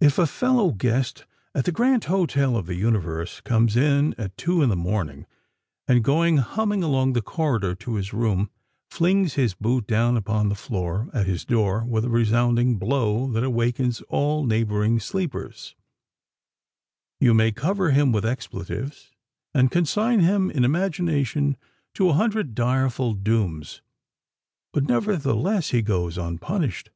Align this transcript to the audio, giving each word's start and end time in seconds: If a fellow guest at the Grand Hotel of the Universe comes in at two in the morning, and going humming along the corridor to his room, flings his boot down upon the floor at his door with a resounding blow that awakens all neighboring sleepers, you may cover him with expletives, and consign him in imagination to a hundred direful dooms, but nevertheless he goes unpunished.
If 0.00 0.18
a 0.18 0.26
fellow 0.26 0.72
guest 0.72 1.24
at 1.54 1.66
the 1.66 1.70
Grand 1.70 2.06
Hotel 2.06 2.56
of 2.56 2.66
the 2.66 2.74
Universe 2.74 3.40
comes 3.42 3.76
in 3.76 4.12
at 4.18 4.36
two 4.36 4.60
in 4.60 4.70
the 4.70 4.74
morning, 4.76 5.24
and 5.86 6.02
going 6.02 6.38
humming 6.38 6.82
along 6.82 7.12
the 7.12 7.22
corridor 7.22 7.76
to 7.76 7.94
his 7.94 8.12
room, 8.12 8.50
flings 8.90 9.34
his 9.34 9.54
boot 9.54 9.86
down 9.86 10.16
upon 10.16 10.48
the 10.48 10.56
floor 10.56 11.08
at 11.14 11.28
his 11.28 11.44
door 11.44 11.84
with 11.84 12.04
a 12.04 12.08
resounding 12.10 12.76
blow 12.76 13.30
that 13.30 13.44
awakens 13.44 14.00
all 14.08 14.44
neighboring 14.44 14.98
sleepers, 14.98 15.76
you 17.20 17.32
may 17.32 17.52
cover 17.52 17.92
him 17.92 18.10
with 18.10 18.26
expletives, 18.26 19.12
and 19.54 19.70
consign 19.70 20.18
him 20.18 20.50
in 20.50 20.64
imagination 20.64 21.56
to 21.94 22.08
a 22.08 22.14
hundred 22.14 22.56
direful 22.56 23.14
dooms, 23.14 23.80
but 24.72 24.88
nevertheless 24.88 25.70
he 25.70 25.82
goes 25.82 26.18
unpunished. 26.18 26.90